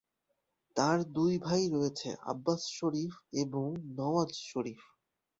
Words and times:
তার 0.75 0.97
দুই 1.13 1.33
ভাই 1.37 1.63
রয়েছে, 1.69 2.09
আব্বাস 2.23 2.61
শরীফ, 2.79 3.11
এবং 3.33 3.67
নওয়াজ 3.97 4.31
শরীফ। 4.51 4.81